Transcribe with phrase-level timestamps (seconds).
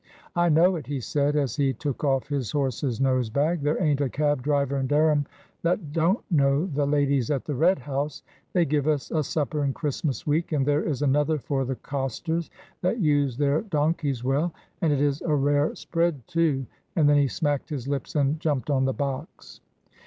[0.35, 3.61] "I know it," he said, as he took off his horse's nose bag.
[3.61, 5.27] "There ain't a cab driver in Dereham
[5.61, 9.73] that don't know the ladies at the Red House; they give us a supper in
[9.75, 12.49] Christmas week, and there is another for the costers
[12.81, 16.65] that use their donkeys well and it is a rare spread, too;"
[16.95, 19.61] and then he smacked his lips and jumped on the box.